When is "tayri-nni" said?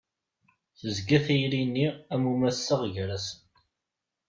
1.25-1.87